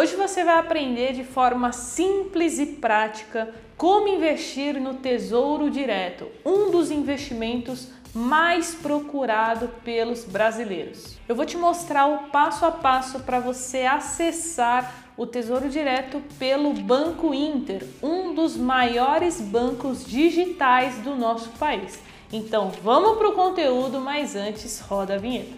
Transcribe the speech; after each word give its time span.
Hoje 0.00 0.14
você 0.14 0.44
vai 0.44 0.60
aprender 0.60 1.12
de 1.12 1.24
forma 1.24 1.72
simples 1.72 2.60
e 2.60 2.66
prática 2.66 3.52
como 3.76 4.06
investir 4.06 4.80
no 4.80 4.94
Tesouro 4.94 5.68
Direto, 5.68 6.28
um 6.46 6.70
dos 6.70 6.92
investimentos 6.92 7.88
mais 8.14 8.76
procurado 8.76 9.66
pelos 9.82 10.24
brasileiros. 10.24 11.18
Eu 11.28 11.34
vou 11.34 11.44
te 11.44 11.56
mostrar 11.56 12.06
o 12.06 12.28
passo 12.28 12.64
a 12.64 12.70
passo 12.70 13.18
para 13.24 13.40
você 13.40 13.86
acessar 13.86 15.10
o 15.16 15.26
Tesouro 15.26 15.68
Direto 15.68 16.22
pelo 16.38 16.72
Banco 16.74 17.34
Inter, 17.34 17.84
um 18.00 18.32
dos 18.32 18.56
maiores 18.56 19.40
bancos 19.40 20.06
digitais 20.06 20.98
do 20.98 21.16
nosso 21.16 21.48
país. 21.58 21.98
Então 22.32 22.70
vamos 22.84 23.18
para 23.18 23.30
o 23.30 23.34
conteúdo, 23.34 24.00
mas 24.00 24.36
antes 24.36 24.78
roda 24.78 25.16
a 25.16 25.18
vinheta. 25.18 25.56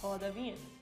Roda 0.00 0.28
a 0.28 0.30
vinheta. 0.30 0.73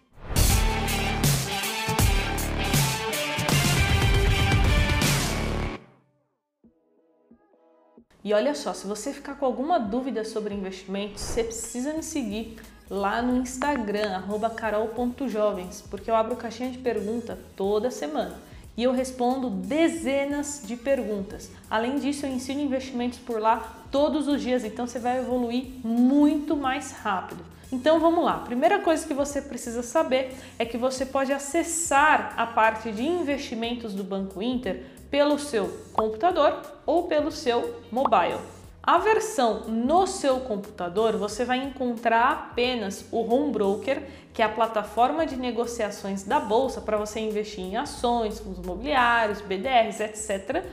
E 8.24 8.32
olha 8.32 8.54
só, 8.54 8.72
se 8.72 8.86
você 8.86 9.12
ficar 9.12 9.34
com 9.34 9.44
alguma 9.44 9.78
dúvida 9.78 10.24
sobre 10.24 10.54
investimentos, 10.54 11.22
você 11.22 11.42
precisa 11.42 11.92
me 11.92 12.02
seguir 12.02 12.56
lá 12.88 13.20
no 13.20 13.36
Instagram, 13.36 14.22
carol.jovens, 14.54 15.82
porque 15.90 16.10
eu 16.10 16.14
abro 16.14 16.36
caixinha 16.36 16.70
de 16.70 16.78
pergunta 16.78 17.38
toda 17.56 17.90
semana 17.90 18.36
e 18.77 18.82
eu 18.82 18.92
respondo 18.92 19.50
dezenas 19.50 20.62
de 20.64 20.77
perguntas. 20.77 21.50
Além 21.70 21.98
disso, 21.98 22.24
eu 22.24 22.30
ensino 22.30 22.60
investimentos 22.60 23.18
por 23.18 23.40
lá 23.40 23.84
todos 23.90 24.28
os 24.28 24.41
dias, 24.41 24.64
então 24.64 24.86
você 24.86 24.98
vai 24.98 25.18
evoluir 25.18 25.66
muito 25.84 26.56
mais 26.56 26.92
rápido. 26.92 27.44
Então 27.70 27.98
vamos 27.98 28.24
lá. 28.24 28.38
Primeira 28.38 28.78
coisa 28.80 29.06
que 29.06 29.14
você 29.14 29.41
precisa 29.41 29.82
saber 29.82 30.36
é 30.58 30.64
que 30.64 30.77
você 30.77 31.06
pode 31.06 31.32
acessar 31.32 32.34
a 32.36 32.47
parte 32.47 32.92
de 32.92 33.02
investimentos 33.02 33.94
do 33.94 34.04
Banco 34.04 34.42
Inter 34.42 34.84
pelo 35.12 35.38
seu 35.38 35.68
computador 35.92 36.62
ou 36.86 37.02
pelo 37.02 37.30
seu 37.30 37.82
mobile. 37.92 38.38
A 38.82 38.96
versão 38.96 39.69
no 39.69 40.06
seu 40.06 40.41
computador 40.41 41.19
você 41.19 41.44
vai 41.44 41.58
encontrar 41.58 42.48
apenas 42.50 43.04
o 43.12 43.20
Home 43.20 43.52
Broker, 43.52 44.02
que 44.32 44.41
é 44.41 44.46
a 44.46 44.48
plataforma 44.48 45.27
de 45.27 45.36
negociações 45.36 46.24
da 46.24 46.41
bolsa 46.41 46.80
para 46.80 46.96
você 46.96 47.20
investir 47.20 47.62
em 47.62 47.77
ações, 47.77 48.41
fundos 48.41 48.64
imobiliários, 48.64 49.42
BDRs, 49.42 50.00
etc. 50.00 50.64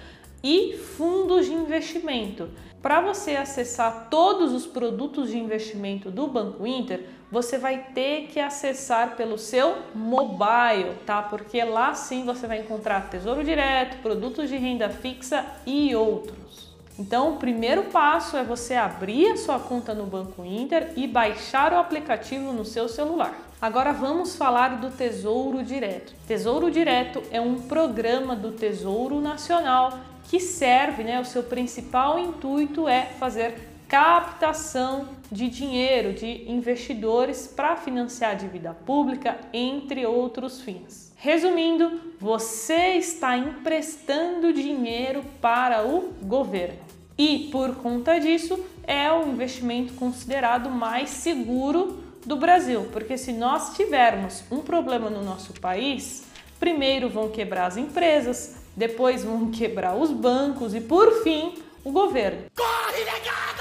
e 0.41 0.77
fundos 0.77 1.45
de 1.45 1.51
investimento. 1.51 2.49
Para 2.81 3.02
você 3.02 3.35
acessar 3.35 4.08
todos 4.09 4.53
os 4.53 4.66
produtos 4.66 5.30
de 5.30 5.38
investimento 5.38 6.09
do 6.09 6.27
Banco 6.27 6.66
Inter, 6.66 7.05
você 7.30 7.58
vai 7.58 7.88
ter 7.94 8.27
que 8.27 8.39
acessar 8.39 9.17
pelo 9.17 9.38
seu 9.38 9.80
mobile, 9.94 10.95
tá? 11.05 11.21
Porque 11.21 11.61
lá 11.63 11.94
sim 11.94 12.23
você 12.23 12.47
vai 12.47 12.61
encontrar 12.61 13.09
Tesouro 13.09 13.44
Direto, 13.44 14.02
produtos 14.02 14.47
de 14.47 14.55
renda 14.55 14.89
fixa 14.89 15.45
e 15.66 15.94
outros. 15.94 16.69
Então, 16.97 17.33
o 17.33 17.38
primeiro 17.38 17.83
passo 17.83 18.38
é 18.38 18.44
você 18.44 18.75
abrir 18.75 19.31
a 19.31 19.38
sua 19.38 19.59
conta 19.59 19.93
no 19.93 20.05
Banco 20.05 20.45
Inter 20.45 20.93
e 20.95 21.05
baixar 21.05 21.73
o 21.73 21.77
aplicativo 21.77 22.53
no 22.53 22.64
seu 22.64 22.88
celular. 22.88 23.38
Agora 23.61 23.91
vamos 23.91 24.38
falar 24.38 24.80
do 24.80 24.89
Tesouro 24.89 25.64
Direto. 25.64 26.14
Tesouro 26.25 26.71
Direto 26.71 27.21
é 27.30 27.41
um 27.41 27.55
programa 27.55 28.36
do 28.36 28.52
Tesouro 28.52 29.19
Nacional 29.19 29.99
que 30.30 30.39
serve, 30.39 31.03
né, 31.03 31.19
o 31.19 31.25
seu 31.25 31.41
principal 31.41 32.19
intuito 32.19 32.88
é 32.88 33.08
fazer 33.19 33.67
captação 33.88 35.09
de 35.31 35.49
dinheiro 35.49 36.13
de 36.13 36.49
investidores 36.49 37.47
para 37.47 37.75
financiar 37.75 38.31
a 38.31 38.36
dívida 38.36 38.71
pública, 38.86 39.39
entre 39.52 40.05
outros 40.05 40.61
fins. 40.61 41.11
Resumindo, 41.16 41.99
você 42.19 42.94
está 42.97 43.36
emprestando 43.36 44.53
dinheiro 44.53 45.26
para 45.42 45.83
o 45.83 46.14
governo. 46.21 46.77
E 47.17 47.49
por 47.52 47.77
conta 47.77 48.20
disso, 48.20 48.64
é 48.86 49.11
o 49.11 49.27
investimento 49.27 49.95
considerado 49.95 50.70
mais 50.70 51.09
seguro 51.09 52.03
do 52.23 52.36
Brasil, 52.36 52.87
porque 52.92 53.17
se 53.17 53.33
nós 53.33 53.76
tivermos 53.76 54.43
um 54.52 54.59
problema 54.59 55.09
no 55.09 55.23
nosso 55.23 55.53
país, 55.53 56.23
primeiro 56.59 57.09
vão 57.09 57.30
quebrar 57.30 57.65
as 57.65 57.77
empresas, 57.77 58.58
depois 58.79 59.25
vão 59.25 59.51
quebrar 59.51 59.93
os 59.93 60.09
bancos 60.09 60.73
e 60.73 60.79
por 60.79 61.21
fim 61.21 61.53
o 61.83 61.91
governo. 61.91 62.43
Corre, 62.55 63.03
negada! 63.03 63.59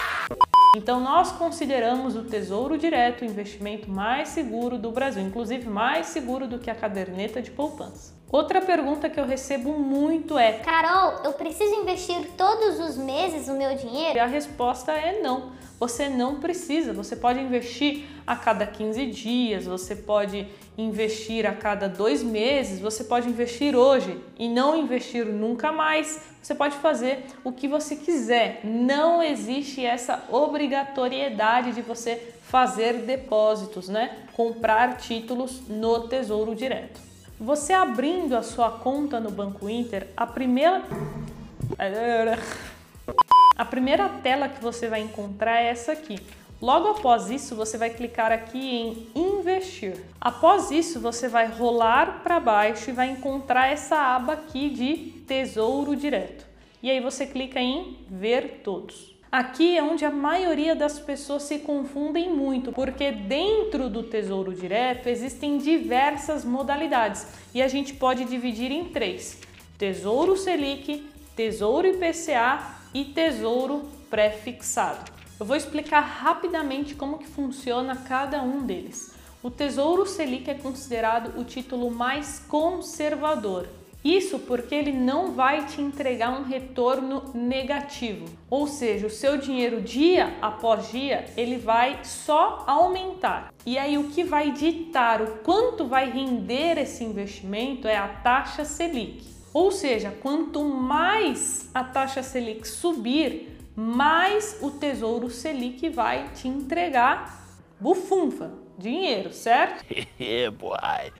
Então 0.76 1.00
nós 1.00 1.32
consideramos 1.32 2.14
o 2.14 2.22
Tesouro 2.22 2.78
Direto 2.78 3.22
o 3.22 3.24
investimento 3.24 3.90
mais 3.90 4.28
seguro 4.28 4.78
do 4.78 4.92
Brasil, 4.92 5.20
inclusive 5.20 5.68
mais 5.68 6.06
seguro 6.06 6.46
do 6.46 6.60
que 6.60 6.70
a 6.70 6.74
caderneta 6.74 7.42
de 7.42 7.50
poupança. 7.50 8.14
Outra 8.30 8.60
pergunta 8.60 9.10
que 9.10 9.18
eu 9.18 9.26
recebo 9.26 9.72
muito 9.72 10.38
é: 10.38 10.52
Carol, 10.52 11.22
eu 11.24 11.32
preciso 11.32 11.74
investir 11.74 12.30
todos 12.36 12.78
os 12.78 12.96
meses 12.96 13.48
o 13.48 13.54
meu 13.54 13.74
dinheiro? 13.74 14.16
E 14.16 14.20
a 14.20 14.26
resposta 14.26 14.92
é 14.92 15.20
não. 15.20 15.50
Você 15.78 16.09
não 16.09 16.41
precisa. 16.41 16.93
Você 16.93 17.15
pode 17.15 17.39
investir 17.41 18.05
a 18.27 18.34
cada 18.34 18.66
15 18.66 19.06
dias, 19.06 19.65
você 19.65 19.94
pode 19.94 20.47
investir 20.77 21.47
a 21.47 21.53
cada 21.53 21.89
dois 21.89 22.22
meses, 22.22 22.81
você 22.81 23.05
pode 23.05 23.28
investir 23.28 23.75
hoje 23.75 24.19
e 24.39 24.49
não 24.49 24.77
investir 24.77 25.25
nunca 25.25 25.72
mais. 25.72 26.21
Você 26.43 26.55
pode 26.55 26.77
fazer 26.77 27.27
o 27.44 27.53
que 27.53 27.69
você 27.69 27.97
quiser. 27.97 28.61
Não 28.65 29.22
existe 29.22 29.84
essa 29.84 30.25
obrigatoriedade 30.31 31.72
de 31.72 31.83
você 31.83 32.34
fazer 32.43 32.95
depósitos, 33.03 33.89
né? 33.89 34.25
Comprar 34.33 34.97
títulos 34.97 35.62
no 35.69 36.09
Tesouro 36.09 36.55
Direto. 36.55 37.00
Você 37.41 37.72
abrindo 37.72 38.37
a 38.37 38.43
sua 38.43 38.71
conta 38.71 39.21
no 39.21 39.31
Banco 39.31 39.69
Inter, 39.69 40.09
a 40.16 40.27
primeira 40.27 40.83
a 43.58 43.64
primeira 43.64 44.08
tela 44.08 44.48
que 44.48 44.62
você 44.62 44.86
vai 44.86 45.00
encontrar 45.00 45.60
é 45.60 45.66
essa 45.66 45.91
aqui. 45.91 46.20
Logo 46.62 46.88
após 46.88 47.28
isso, 47.28 47.56
você 47.56 47.76
vai 47.76 47.91
clicar 47.91 48.30
aqui 48.30 48.58
em 48.58 49.08
investir. 49.14 49.96
Após 50.20 50.70
isso, 50.70 51.00
você 51.00 51.26
vai 51.26 51.48
rolar 51.48 52.20
para 52.22 52.38
baixo 52.38 52.91
e 52.91 52.92
vai 52.92 53.10
encontrar 53.10 53.66
essa 53.66 53.97
aba 53.97 54.34
aqui 54.34 54.70
de 54.70 55.22
Tesouro 55.26 55.97
Direto. 55.97 56.47
E 56.80 56.88
aí 56.88 57.00
você 57.00 57.26
clica 57.26 57.60
em 57.60 57.97
ver 58.08 58.60
todos. 58.62 59.16
Aqui 59.30 59.76
é 59.76 59.82
onde 59.82 60.04
a 60.04 60.10
maioria 60.10 60.74
das 60.74 60.98
pessoas 61.00 61.42
se 61.42 61.58
confundem 61.58 62.32
muito, 62.32 62.72
porque 62.72 63.10
dentro 63.10 63.91
do 63.91 64.04
Tesouro 64.04 64.54
Direto 64.54 65.08
existem 65.08 65.58
diversas 65.58 66.44
modalidades 66.44 67.26
e 67.52 67.60
a 67.60 67.68
gente 67.68 67.92
pode 67.92 68.24
dividir 68.24 68.70
em 68.70 68.84
três: 68.84 69.38
Tesouro 69.76 70.36
Selic, 70.36 71.06
Tesouro 71.36 71.86
IPCA 71.86 72.78
e 72.94 73.04
Tesouro 73.04 73.88
Pré-fixado. 74.10 75.10
Eu 75.38 75.47
vou 75.47 75.56
explicar 75.56 76.00
rapidamente 76.00 76.94
como 76.94 77.19
que 77.19 77.26
funciona 77.26 77.97
cada 77.97 78.43
um 78.43 78.66
deles. 78.66 79.15
O 79.43 79.50
Tesouro 79.50 80.06
Selic 80.06 80.50
é 80.50 80.54
considerado 80.54 81.38
o 81.38 81.44
título 81.44 81.91
mais 81.91 82.41
conservador 82.48 83.66
isso 84.04 84.38
porque 84.38 84.75
ele 84.75 84.93
não 84.93 85.32
vai 85.32 85.66
te 85.66 85.81
entregar 85.81 86.31
um 86.31 86.44
retorno 86.44 87.25
negativo, 87.34 88.27
ou 88.48 88.66
seja, 88.69 89.06
o 89.06 89.10
seu 89.10 89.37
dinheiro 89.37 89.81
dia 89.81 90.37
após 90.41 90.91
dia 90.91 91.27
ele 91.37 91.59
vai 91.59 92.04
só 92.04 92.65
aumentar. 92.66 93.53
E 93.66 93.77
aí 93.77 93.98
o 93.98 94.09
que 94.09 94.22
vai 94.22 94.53
ditar 94.53 95.21
o 95.21 95.38
quanto 95.38 95.84
vai 95.87 96.10
render 96.10 96.78
esse 96.78 97.03
investimento 97.03 97.88
é 97.88 97.97
a 97.97 98.09
taxa 98.09 98.65
Selic. 98.65 99.38
Ou 99.58 99.72
seja, 99.72 100.14
quanto 100.22 100.62
mais 100.62 101.69
a 101.74 101.82
taxa 101.82 102.22
Selic 102.22 102.64
subir, 102.69 103.58
mais 103.74 104.56
o 104.62 104.70
Tesouro 104.70 105.28
Selic 105.28 105.88
vai 105.88 106.28
te 106.28 106.46
entregar 106.46 107.44
bufunfa, 107.80 108.52
dinheiro, 108.78 109.32
certo? 109.32 109.84
boy. 110.56 111.12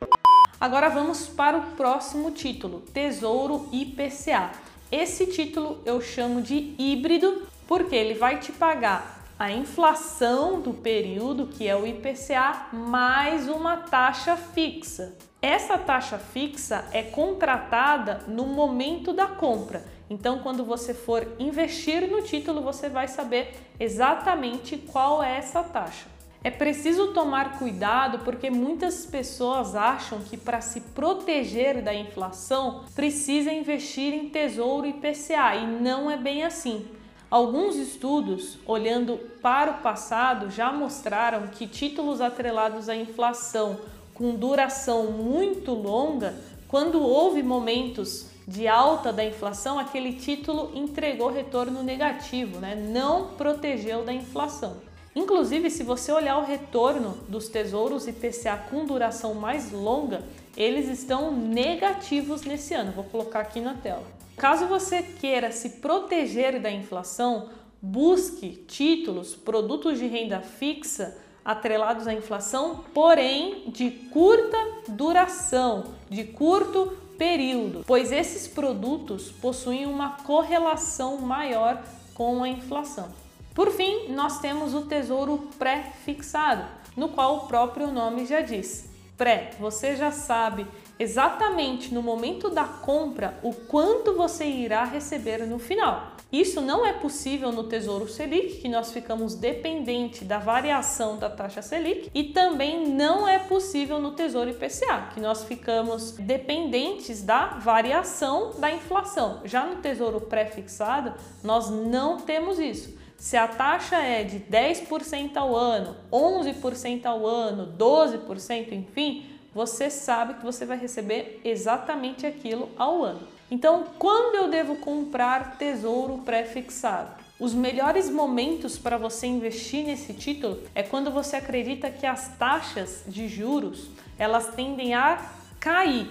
Agora 0.60 0.88
vamos 0.88 1.26
para 1.26 1.58
o 1.58 1.62
próximo 1.72 2.30
título, 2.30 2.78
Tesouro 2.92 3.68
IPCA. 3.72 4.52
Esse 4.88 5.26
título 5.26 5.82
eu 5.84 6.00
chamo 6.00 6.40
de 6.40 6.76
híbrido 6.78 7.42
porque 7.66 7.96
ele 7.96 8.14
vai 8.14 8.38
te 8.38 8.52
pagar 8.52 9.17
a 9.38 9.52
inflação 9.52 10.61
do 10.61 10.75
período, 10.75 11.46
que 11.46 11.69
é 11.69 11.76
o 11.76 11.87
IPCA, 11.87 12.67
mais 12.73 13.49
uma 13.49 13.76
taxa 13.76 14.37
fixa. 14.37 15.17
Essa 15.40 15.79
taxa 15.79 16.19
fixa 16.19 16.85
é 16.90 17.05
contratada 17.05 18.25
no 18.26 18.46
momento 18.46 19.12
da 19.12 19.29
compra. 19.29 19.85
Então, 20.11 20.40
quando 20.40 20.64
você 20.64 20.93
for 20.93 21.25
investir 21.38 22.11
no 22.11 22.20
título, 22.23 22.61
você 22.61 22.88
vai 22.88 23.06
saber 23.06 23.55
exatamente 23.79 24.76
qual 24.76 25.23
é 25.23 25.37
essa 25.37 25.62
taxa. 25.62 26.06
É 26.43 26.50
preciso 26.50 27.12
tomar 27.12 27.58
cuidado 27.58 28.20
porque 28.20 28.50
muitas 28.50 29.06
pessoas 29.06 29.76
acham 29.76 30.19
que 30.19 30.37
para 30.37 30.61
se 30.61 30.81
proteger 30.81 31.81
da 31.81 31.94
inflação 31.94 32.85
precisa 32.93 33.52
investir 33.52 34.14
em 34.14 34.31
tesouro 34.31 34.87
IPCA 34.87 35.55
e 35.55 35.67
não 35.81 36.11
é 36.11 36.17
bem 36.17 36.43
assim. 36.43 36.99
Alguns 37.30 37.76
estudos, 37.76 38.56
olhando 38.66 39.19
para 39.42 39.72
o 39.72 39.78
passado, 39.82 40.50
já 40.50 40.72
mostraram 40.72 41.48
que 41.48 41.66
títulos 41.66 42.22
atrelados 42.22 42.88
à 42.88 42.96
inflação 42.96 43.78
com 44.14 44.34
duração 44.34 45.12
muito 45.12 45.72
longa 45.72 46.34
quando 46.66 47.02
houve 47.02 47.42
momentos 47.42 48.26
de 48.46 48.66
alta 48.66 49.12
da 49.12 49.22
inflação, 49.22 49.78
aquele 49.78 50.14
título 50.14 50.72
entregou 50.75 51.30
retorno 51.30 51.82
negativo, 51.82 52.60
né? 52.60 52.75
não 52.75 53.28
protegeu 53.34 54.04
da 54.04 54.12
inflação. 54.12 54.78
Inclusive, 55.14 55.70
se 55.70 55.82
você 55.82 56.10
olhar 56.10 56.38
o 56.38 56.44
retorno 56.44 57.19
dos 57.28 57.48
tesouros 57.48 58.06
IPCA 58.06 58.56
com 58.70 58.86
duração 58.86 59.34
mais 59.34 59.70
longa, 59.70 60.22
eles 60.56 60.88
estão 60.88 61.30
negativos 61.30 62.42
nesse 62.42 62.72
ano. 62.72 62.92
Vou 62.92 63.04
colocar 63.04 63.40
aqui 63.40 63.60
na 63.60 63.75
tela. 63.75 64.17
Caso 64.38 64.67
você 64.67 65.02
queira 65.02 65.50
se 65.50 65.69
proteger 65.70 66.61
da 66.61 66.70
inflação, 66.70 67.49
busque 67.82 68.50
títulos, 68.69 69.35
produtos 69.35 69.99
de 69.99 70.06
renda 70.06 70.40
fixa 70.40 71.19
atrelados 71.44 72.06
à 72.06 72.14
inflação, 72.14 72.85
porém 72.94 73.64
de 73.69 73.90
curta 73.90 74.56
duração, 74.88 75.87
de 76.08 76.23
curto 76.23 76.96
período, 77.19 77.82
pois 77.85 78.12
esses 78.12 78.46
produtos 78.46 79.32
possuem 79.32 79.87
uma 79.87 80.19
correlação 80.19 81.19
maior 81.19 81.82
com 82.14 82.44
a 82.44 82.49
inflação. 82.49 83.08
Por 83.52 83.73
fim, 83.73 84.08
nós 84.11 84.38
temos 84.38 84.73
o 84.73 84.82
tesouro 84.82 85.49
pré-fixado, 85.58 86.64
no 86.96 87.08
qual 87.08 87.38
o 87.38 87.46
próprio 87.49 87.90
nome 87.90 88.25
já 88.25 88.40
diz. 88.40 88.88
Pré, 89.17 89.50
você 89.58 89.96
já 89.96 90.12
sabe 90.12 90.64
exatamente 90.98 91.94
no 91.94 92.02
momento 92.02 92.50
da 92.50 92.64
compra 92.64 93.38
o 93.42 93.52
quanto 93.52 94.14
você 94.14 94.44
irá 94.44 94.84
receber 94.84 95.46
no 95.46 95.58
final. 95.58 96.18
Isso 96.30 96.60
não 96.60 96.84
é 96.84 96.92
possível 96.92 97.50
no 97.50 97.64
Tesouro 97.64 98.06
Selic, 98.06 98.60
que 98.60 98.68
nós 98.68 98.92
ficamos 98.92 99.34
dependente 99.34 100.26
da 100.26 100.38
variação 100.38 101.16
da 101.16 101.30
taxa 101.30 101.62
Selic, 101.62 102.10
e 102.14 102.24
também 102.24 102.86
não 102.86 103.26
é 103.26 103.38
possível 103.38 103.98
no 103.98 104.12
Tesouro 104.12 104.50
IPCA, 104.50 105.08
que 105.14 105.20
nós 105.20 105.44
ficamos 105.44 106.12
dependentes 106.12 107.22
da 107.22 107.46
variação 107.46 108.52
da 108.58 108.70
inflação. 108.70 109.40
Já 109.46 109.64
no 109.64 109.76
Tesouro 109.76 110.20
pré-fixado, 110.20 111.14
nós 111.42 111.70
não 111.70 112.18
temos 112.18 112.58
isso. 112.58 112.98
Se 113.16 113.36
a 113.36 113.48
taxa 113.48 113.96
é 113.96 114.22
de 114.22 114.38
10% 114.38 115.34
ao 115.34 115.56
ano, 115.56 115.96
11% 116.12 117.06
ao 117.06 117.26
ano, 117.26 117.74
12%, 117.76 118.72
enfim, 118.72 119.24
você 119.54 119.90
sabe 119.90 120.34
que 120.34 120.44
você 120.44 120.64
vai 120.64 120.78
receber 120.78 121.40
exatamente 121.44 122.26
aquilo 122.26 122.68
ao 122.76 123.02
ano. 123.02 123.20
Então, 123.50 123.84
quando 123.98 124.34
eu 124.34 124.48
devo 124.48 124.76
comprar 124.76 125.56
tesouro 125.56 126.18
pré-fixado? 126.18 127.10
Os 127.40 127.54
melhores 127.54 128.10
momentos 128.10 128.76
para 128.76 128.98
você 128.98 129.26
investir 129.26 129.84
nesse 129.84 130.12
título 130.12 130.60
é 130.74 130.82
quando 130.82 131.10
você 131.10 131.36
acredita 131.36 131.90
que 131.90 132.04
as 132.04 132.36
taxas 132.36 133.04
de 133.06 133.28
juros 133.28 133.88
elas 134.18 134.48
tendem 134.54 134.92
a 134.92 135.24
cair. 135.60 136.08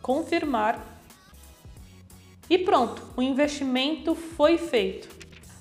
confirmar 0.00 0.94
e 2.48 2.58
pronto, 2.58 3.02
o 3.16 3.22
investimento 3.22 4.14
foi 4.14 4.56
feito. 4.56 5.08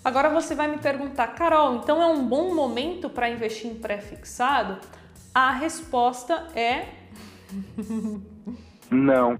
Agora 0.03 0.29
você 0.29 0.53
vai 0.53 0.67
me 0.67 0.77
perguntar, 0.77 1.29
Carol, 1.29 1.77
então 1.77 1.99
é 1.99 2.05
um 2.05 2.23
bom 2.23 2.53
momento 2.53 3.09
para 3.09 3.27
investir 3.27 3.71
em 3.71 3.73
pré-fixado? 3.73 4.79
A 5.35 5.51
resposta 5.51 6.47
é 6.55 6.87
não. 8.89 9.37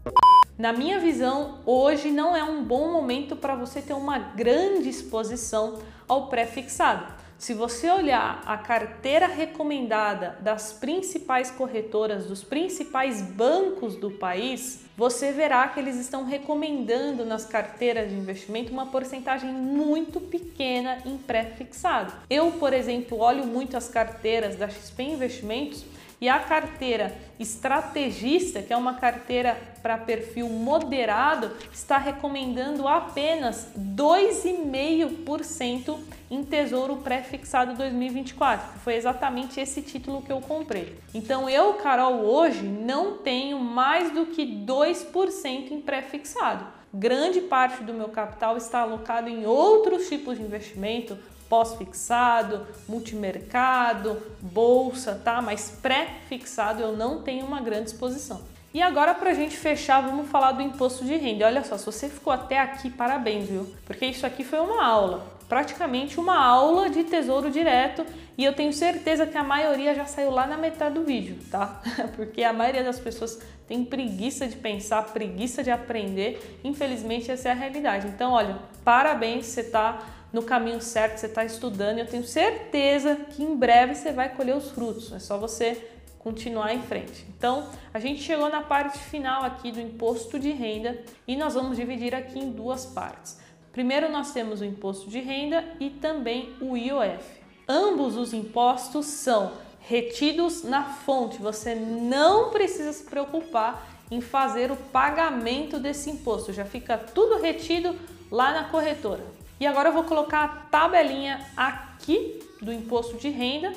Na 0.58 0.74
minha 0.74 1.00
visão, 1.00 1.62
hoje 1.66 2.12
não 2.12 2.36
é 2.36 2.44
um 2.44 2.66
bom 2.66 2.92
momento 2.92 3.34
para 3.34 3.56
você 3.56 3.82
ter 3.82 3.94
uma 3.94 4.20
grande 4.20 4.90
exposição 4.90 5.80
ao 6.06 6.28
pré-fixado. 6.28 7.14
Se 7.38 7.54
você 7.54 7.90
olhar 7.90 8.44
a 8.46 8.58
carteira 8.58 9.26
recomendada 9.26 10.38
das 10.42 10.74
principais 10.74 11.50
corretoras, 11.50 12.26
dos 12.26 12.44
principais 12.44 13.22
bancos 13.22 13.96
do 13.96 14.12
país, 14.12 14.85
você 14.98 15.32
verá 15.32 15.68
que 15.68 15.80
eles 15.80 15.98
estão 15.98 16.24
recomendando 16.24 17.26
nas 17.26 17.46
carteiras 17.46 18.10
de 18.10 18.16
investimento 18.16 18.72
uma 18.72 18.86
porcentagem 18.86 19.52
muito 19.52 20.22
pequena 20.22 21.00
em 21.06 21.18
pré-fixado. 21.18 22.14
Eu, 22.30 22.52
por 22.54 22.74
exemplo, 22.74 23.20
olho 23.20 23.46
muito 23.46 23.76
as 23.76 23.90
carteiras 23.90 24.56
da 24.56 24.70
XP 24.70 25.04
Investimentos 25.04 25.84
e 26.26 26.30
a 26.30 26.40
carteira 26.40 27.16
estrategista, 27.40 28.64
que 28.64 28.74
é 28.74 28.78
uma 28.78 28.96
carteira 28.96 29.56
para 29.84 29.96
perfil 29.96 30.50
moderado, 30.50 31.52
está 31.72 32.00
recomendando 32.00 32.88
apenas 32.88 33.68
2,5% 33.78 36.00
em 36.32 36.44
Tesouro 36.44 36.96
Pré-fixado 36.96 37.76
2024, 37.76 38.74
que 38.74 38.80
foi 38.80 38.96
exatamente 38.96 39.60
esse 39.60 39.84
título 39.84 40.24
que 40.24 40.32
eu 40.32 40.42
comprei. 40.42 40.98
Então 41.14 41.48
eu, 41.48 41.76
Carol, 41.76 42.22
hoje 42.22 42.64
não 42.64 43.20
tenho 43.20 43.60
mais 43.60 44.12
do 44.12 44.26
que 44.26 44.66
2% 44.66 45.70
em 45.70 45.80
pré-fixado. 45.80 46.66
Grande 46.92 47.42
parte 47.42 47.84
do 47.84 47.94
meu 47.94 48.10
capital 48.10 48.58
está 48.58 48.80
alocado 48.80 49.30
em 49.30 49.46
outros 49.46 50.10
tipos 50.10 50.40
de 50.40 50.44
investimento, 50.44 51.16
pós-fixado, 51.50 52.66
multimercado, 52.88 54.22
bolsa, 54.42 55.20
tá? 55.24 55.42
Mas 55.42 55.78
pré-fixado 55.82 56.82
eu 56.82 56.96
não 56.96 57.22
tenho 57.22 57.46
uma 57.46 57.62
grande 57.62 57.90
exposição. 57.90 58.42
E 58.74 58.82
agora 58.82 59.14
para 59.14 59.30
a 59.30 59.34
gente 59.34 59.56
fechar, 59.56 60.02
vamos 60.02 60.30
falar 60.30 60.52
do 60.52 60.62
imposto 60.62 61.06
de 61.06 61.16
renda. 61.16 61.46
Olha 61.46 61.64
só, 61.64 61.78
se 61.78 61.86
você 61.86 62.10
ficou 62.10 62.34
até 62.34 62.60
aqui, 62.60 62.90
parabéns, 62.90 63.48
viu? 63.48 63.74
Porque 63.86 64.06
isso 64.06 64.26
aqui 64.26 64.44
foi 64.44 64.60
uma 64.60 64.86
aula, 64.86 65.26
praticamente 65.48 66.20
uma 66.20 66.38
aula 66.38 66.90
de 66.90 67.06
tesouro 67.06 67.50
direto 67.50 68.06
e 68.38 68.44
eu 68.44 68.54
tenho 68.54 68.74
certeza 68.74 69.26
que 69.26 69.38
a 69.38 69.44
maioria 69.44 69.96
já 69.96 70.06
saiu 70.06 70.30
lá 70.30 70.46
na 70.46 70.58
metade 70.58 70.96
do 70.96 71.06
vídeo, 71.06 71.38
tá? 71.50 71.82
Porque 72.18 72.44
a 72.44 72.52
maioria 72.52 72.84
das 72.84 73.00
pessoas 73.00 73.40
tem 73.66 73.86
preguiça 73.86 74.46
de 74.46 74.58
pensar, 74.58 75.02
preguiça 75.04 75.64
de 75.64 75.72
aprender. 75.72 76.60
Infelizmente, 76.64 77.32
essa 77.32 77.50
é 77.50 77.52
a 77.52 77.56
realidade. 77.56 78.08
Então, 78.08 78.34
olha, 78.34 78.58
parabéns, 78.84 79.46
você 79.46 79.62
está 79.62 80.02
no 80.36 80.44
caminho 80.44 80.82
certo, 80.82 81.18
você 81.18 81.28
está 81.28 81.46
estudando. 81.46 81.98
Eu 81.98 82.06
tenho 82.06 82.26
certeza 82.26 83.16
que 83.16 83.42
em 83.42 83.56
breve 83.56 83.96
você 83.96 84.12
vai 84.12 84.28
colher 84.36 84.54
os 84.54 84.70
frutos. 84.70 85.14
É 85.14 85.18
só 85.18 85.38
você 85.38 85.90
continuar 86.20 86.74
em 86.74 86.82
frente. 86.82 87.26
Então, 87.30 87.70
a 87.94 88.00
gente 88.00 88.22
chegou 88.22 88.50
na 88.50 88.62
parte 88.62 88.98
final 88.98 89.44
aqui 89.44 89.72
do 89.72 89.80
imposto 89.80 90.38
de 90.38 90.52
renda 90.52 91.02
e 91.26 91.38
nós 91.38 91.54
vamos 91.54 91.78
dividir 91.78 92.14
aqui 92.14 92.38
em 92.38 92.52
duas 92.52 92.86
partes. 92.86 93.40
Primeiro, 93.72 94.12
nós 94.12 94.34
temos 94.34 94.60
o 94.60 94.66
imposto 94.66 95.10
de 95.10 95.22
renda 95.22 95.64
e 95.80 95.90
também 95.90 96.54
o 96.60 96.76
IOF. 96.76 97.24
Ambos 97.66 98.18
os 98.18 98.34
impostos 98.34 99.06
são 99.06 99.54
retidos 99.80 100.64
na 100.64 100.84
fonte. 100.84 101.42
Você 101.42 101.76
não 101.76 102.50
precisa 102.50 102.92
se 102.92 103.06
preocupar 103.06 103.88
em 104.12 104.20
fazer 104.20 104.70
o 104.70 104.76
pagamento 104.76 105.80
desse 105.80 106.10
imposto. 106.10 106.52
Já 106.52 106.66
fica 106.66 106.98
tudo 106.98 107.42
retido 107.42 107.96
lá 108.30 108.52
na 108.52 108.66
corretora. 108.66 109.35
E 109.60 109.66
agora 109.66 109.90
eu 109.90 109.94
vou 109.94 110.04
colocar 110.04 110.44
a 110.44 110.48
tabelinha 110.48 111.46
aqui 111.56 112.40
do 112.62 112.74
imposto 112.74 113.18
de 113.18 113.30
renda 113.30 113.72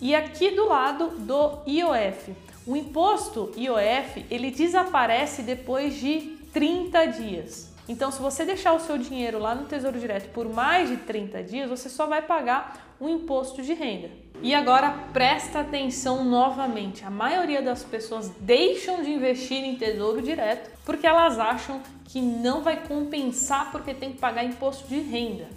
e 0.00 0.14
aqui 0.14 0.50
do 0.50 0.68
lado 0.68 1.08
do 1.18 1.58
IOF. 1.66 2.34
O 2.66 2.76
imposto 2.76 3.52
IOF, 3.56 4.24
ele 4.30 4.50
desaparece 4.50 5.42
depois 5.42 5.94
de 5.94 6.38
30 6.52 7.06
dias. 7.06 7.74
Então, 7.88 8.10
se 8.10 8.22
você 8.22 8.44
deixar 8.44 8.72
o 8.72 8.80
seu 8.80 8.96
dinheiro 8.96 9.38
lá 9.38 9.54
no 9.54 9.66
Tesouro 9.66 9.98
Direto 9.98 10.30
por 10.32 10.48
mais 10.48 10.88
de 10.88 10.96
30 10.98 11.42
dias, 11.42 11.68
você 11.68 11.88
só 11.88 12.06
vai 12.06 12.22
pagar 12.22 12.94
o 12.98 13.08
imposto 13.08 13.60
de 13.60 13.74
renda. 13.74 14.08
E 14.44 14.54
agora 14.54 14.90
presta 15.10 15.60
atenção 15.60 16.22
novamente. 16.22 17.02
A 17.02 17.08
maioria 17.08 17.62
das 17.62 17.82
pessoas 17.82 18.28
deixam 18.38 19.02
de 19.02 19.08
investir 19.10 19.64
em 19.64 19.74
Tesouro 19.76 20.20
Direto 20.20 20.70
porque 20.84 21.06
elas 21.06 21.38
acham 21.38 21.80
que 22.04 22.20
não 22.20 22.60
vai 22.60 22.76
compensar 22.86 23.72
porque 23.72 23.94
tem 23.94 24.12
que 24.12 24.18
pagar 24.18 24.44
imposto 24.44 24.86
de 24.86 25.00
renda. 25.00 25.48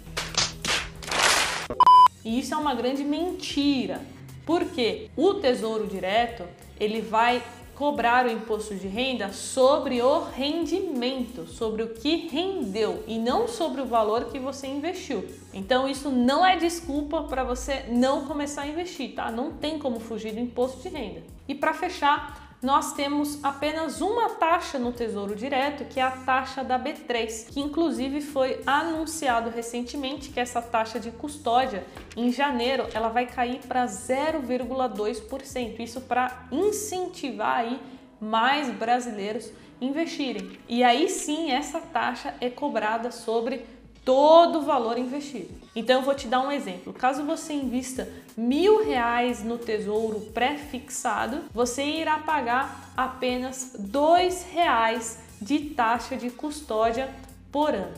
E 2.24 2.38
isso 2.38 2.54
é 2.54 2.56
uma 2.56 2.74
grande 2.74 3.04
mentira. 3.04 4.00
Porque 4.46 5.10
o 5.14 5.34
Tesouro 5.34 5.86
Direto, 5.86 6.44
ele 6.80 7.02
vai 7.02 7.42
cobrar 7.78 8.26
o 8.26 8.30
imposto 8.30 8.74
de 8.74 8.88
renda 8.88 9.32
sobre 9.32 10.02
o 10.02 10.24
rendimento, 10.24 11.46
sobre 11.46 11.84
o 11.84 11.94
que 11.94 12.26
rendeu 12.26 13.04
e 13.06 13.20
não 13.20 13.46
sobre 13.46 13.80
o 13.80 13.86
valor 13.86 14.24
que 14.24 14.38
você 14.40 14.66
investiu. 14.66 15.24
Então 15.54 15.88
isso 15.88 16.10
não 16.10 16.44
é 16.44 16.56
desculpa 16.56 17.22
para 17.22 17.44
você 17.44 17.84
não 17.88 18.24
começar 18.24 18.62
a 18.62 18.66
investir, 18.66 19.14
tá? 19.14 19.30
Não 19.30 19.52
tem 19.52 19.78
como 19.78 20.00
fugir 20.00 20.32
do 20.32 20.40
imposto 20.40 20.82
de 20.82 20.88
renda. 20.88 21.22
E 21.46 21.54
para 21.54 21.72
fechar, 21.72 22.47
nós 22.60 22.92
temos 22.92 23.38
apenas 23.44 24.00
uma 24.00 24.30
taxa 24.30 24.80
no 24.80 24.92
Tesouro 24.92 25.36
Direto, 25.36 25.84
que 25.84 26.00
é 26.00 26.02
a 26.02 26.10
taxa 26.10 26.64
da 26.64 26.76
B3, 26.78 27.46
que 27.52 27.60
inclusive 27.60 28.20
foi 28.20 28.60
anunciado 28.66 29.48
recentemente 29.48 30.30
que 30.30 30.40
essa 30.40 30.60
taxa 30.60 30.98
de 30.98 31.12
custódia 31.12 31.84
em 32.16 32.32
janeiro 32.32 32.88
ela 32.92 33.10
vai 33.10 33.26
cair 33.26 33.60
para 33.68 33.86
0,2%. 33.86 35.78
Isso 35.78 36.00
para 36.00 36.48
incentivar 36.50 37.58
aí 37.58 37.80
mais 38.20 38.68
brasileiros 38.70 39.52
investirem. 39.80 40.58
E 40.68 40.82
aí 40.82 41.08
sim 41.08 41.52
essa 41.52 41.80
taxa 41.80 42.34
é 42.40 42.50
cobrada 42.50 43.12
sobre 43.12 43.64
todo 44.08 44.60
o 44.60 44.62
valor 44.62 44.96
investido. 44.96 45.50
Então 45.76 45.96
eu 45.96 46.02
vou 46.02 46.14
te 46.14 46.26
dar 46.28 46.40
um 46.40 46.50
exemplo. 46.50 46.94
Caso 46.94 47.24
você 47.24 47.52
invista 47.52 48.08
mil 48.34 48.82
reais 48.82 49.44
no 49.44 49.58
tesouro 49.58 50.20
pré-fixado, 50.32 51.42
você 51.52 51.84
irá 51.84 52.18
pagar 52.20 52.90
apenas 52.96 53.76
dois 53.78 54.46
reais 54.50 55.18
de 55.42 55.60
taxa 55.60 56.16
de 56.16 56.30
custódia 56.30 57.14
por 57.52 57.74
ano. 57.74 57.92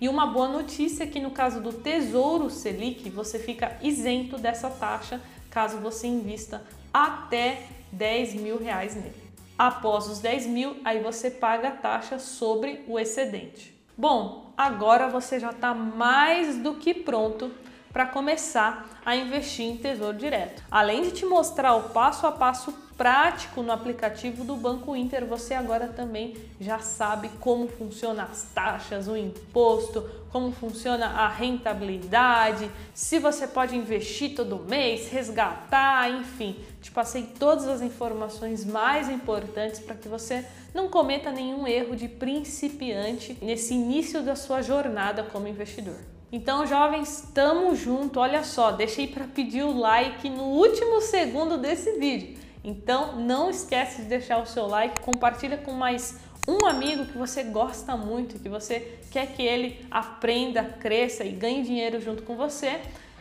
E 0.00 0.08
uma 0.08 0.24
boa 0.24 0.46
notícia 0.46 1.02
é 1.02 1.06
que 1.08 1.18
no 1.18 1.32
caso 1.32 1.60
do 1.60 1.72
Tesouro 1.72 2.48
Selic, 2.48 3.10
você 3.10 3.36
fica 3.36 3.76
isento 3.82 4.38
dessa 4.38 4.70
taxa 4.70 5.20
caso 5.50 5.78
você 5.78 6.06
invista 6.06 6.62
até 6.94 7.66
10 7.90 8.34
mil 8.34 8.56
reais 8.56 8.94
nele. 8.94 9.16
Após 9.58 10.06
os 10.06 10.20
10 10.20 10.46
mil, 10.46 10.76
aí 10.84 11.00
você 11.00 11.28
paga 11.28 11.70
a 11.70 11.72
taxa 11.72 12.20
sobre 12.20 12.84
o 12.86 13.00
excedente. 13.00 13.74
Bom, 13.98 14.49
agora 14.60 15.08
você 15.08 15.40
já 15.40 15.50
está 15.50 15.72
mais 15.72 16.58
do 16.58 16.74
que 16.74 16.92
pronto 16.92 17.50
para 17.92 18.06
começar 18.06 18.88
a 19.04 19.16
investir 19.16 19.66
em 19.66 19.76
Tesouro 19.76 20.16
Direto. 20.16 20.62
Além 20.70 21.02
de 21.02 21.10
te 21.10 21.24
mostrar 21.24 21.74
o 21.74 21.90
passo 21.90 22.26
a 22.26 22.32
passo 22.32 22.72
prático 22.96 23.62
no 23.62 23.72
aplicativo 23.72 24.44
do 24.44 24.54
Banco 24.54 24.94
Inter, 24.94 25.24
você 25.24 25.54
agora 25.54 25.88
também 25.88 26.36
já 26.60 26.78
sabe 26.80 27.30
como 27.40 27.66
funciona 27.66 28.24
as 28.24 28.42
taxas, 28.54 29.08
o 29.08 29.16
imposto, 29.16 30.08
como 30.30 30.52
funciona 30.52 31.06
a 31.06 31.28
rentabilidade, 31.28 32.70
se 32.94 33.18
você 33.18 33.46
pode 33.46 33.74
investir 33.74 34.34
todo 34.34 34.58
mês, 34.58 35.10
resgatar, 35.10 36.10
enfim. 36.10 36.56
Te 36.80 36.90
passei 36.90 37.22
todas 37.38 37.66
as 37.66 37.80
informações 37.80 38.64
mais 38.64 39.08
importantes 39.08 39.80
para 39.80 39.96
que 39.96 40.06
você 40.06 40.44
não 40.74 40.88
cometa 40.88 41.32
nenhum 41.32 41.66
erro 41.66 41.96
de 41.96 42.06
principiante 42.06 43.36
nesse 43.42 43.74
início 43.74 44.22
da 44.22 44.36
sua 44.36 44.62
jornada 44.62 45.24
como 45.24 45.48
investidor. 45.48 46.19
Então, 46.32 46.66
jovens, 46.66 47.28
tamo 47.34 47.74
junto. 47.74 48.20
Olha 48.20 48.44
só, 48.44 48.70
deixei 48.70 49.06
para 49.06 49.24
pedir 49.24 49.62
o 49.62 49.76
like 49.76 50.28
no 50.28 50.44
último 50.44 51.00
segundo 51.00 51.58
desse 51.58 51.98
vídeo. 51.98 52.38
Então, 52.62 53.16
não 53.16 53.50
esquece 53.50 54.02
de 54.02 54.08
deixar 54.08 54.38
o 54.40 54.46
seu 54.46 54.66
like, 54.66 55.00
compartilha 55.00 55.56
com 55.56 55.72
mais 55.72 56.20
um 56.46 56.66
amigo 56.66 57.06
que 57.06 57.16
você 57.16 57.42
gosta 57.42 57.96
muito, 57.96 58.38
que 58.38 58.48
você 58.48 58.98
quer 59.10 59.28
que 59.28 59.42
ele 59.42 59.84
aprenda, 59.90 60.62
cresça 60.64 61.24
e 61.24 61.32
ganhe 61.32 61.62
dinheiro 61.62 62.00
junto 62.00 62.22
com 62.22 62.36
você. 62.36 62.80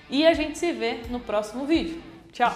E 0.09 0.25
a 0.25 0.33
gente 0.33 0.57
se 0.57 0.71
vê 0.71 1.01
no 1.09 1.19
próximo 1.19 1.65
vídeo. 1.65 2.01
Tchau! 2.31 2.53